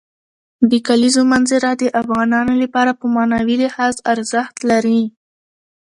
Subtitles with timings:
[0.71, 5.01] د کلیزو منظره د افغانانو لپاره په معنوي لحاظ ارزښت لري.